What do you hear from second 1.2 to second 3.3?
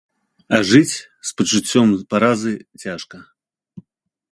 з пачуццём паразы цяжка.